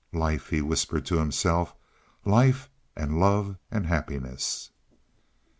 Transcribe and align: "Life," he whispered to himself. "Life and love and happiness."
"Life," 0.13 0.49
he 0.49 0.63
whispered 0.63 1.05
to 1.05 1.19
himself. 1.19 1.75
"Life 2.25 2.71
and 2.95 3.19
love 3.19 3.57
and 3.69 3.85
happiness." 3.85 4.71